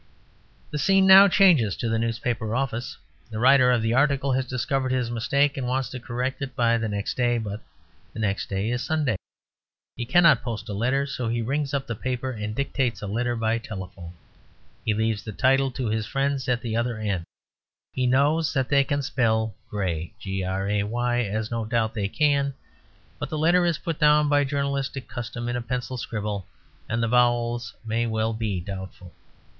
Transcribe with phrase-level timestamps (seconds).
[0.71, 2.97] The scene now changes to the newspaper office.
[3.29, 6.79] The writer of the article has discovered his mistake and wants to correct it by
[6.79, 7.61] the next day: but
[8.11, 9.15] the next day is Sunday.
[9.95, 13.35] He cannot post a letter, so he rings up the paper and dictates a letter
[13.35, 14.13] by telephone.
[14.83, 17.23] He leaves the title to his friends at the other end;
[17.93, 22.55] he knows that they can spell "Gray," as no doubt they can:
[23.19, 26.47] but the letter is put down by journalistic custom in a pencil scribble
[26.89, 29.13] and the vowel may well be doubtful.